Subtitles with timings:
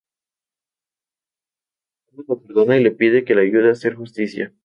[2.11, 4.51] Ana lo perdona y le pide que la ayude a hacer justicia.